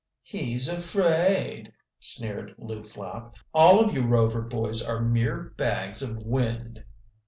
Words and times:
"He's 0.23 0.67
afraid," 0.67 1.71
sneered 1.99 2.55
Lew 2.57 2.81
Flapp. 2.81 3.35
"All 3.53 3.79
of 3.79 3.93
you 3.93 4.01
Rover 4.01 4.41
boys 4.41 4.81
are 4.83 4.99
mere 5.01 5.53
bags 5.57 6.01
of 6.01 6.17
wind." 6.17 6.83